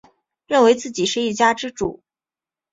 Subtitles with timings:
[0.47, 2.01] 认为自己是一家之主